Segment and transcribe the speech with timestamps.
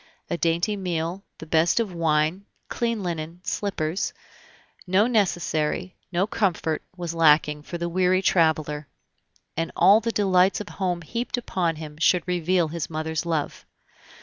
[0.31, 4.13] A dainty meal, the best of wine, clean linen, slippers
[4.87, 8.87] no necessary, no comfort, was lacking for the weary traveler,
[9.55, 13.63] and all the delights of home heaped upon him should reveal his mother's love.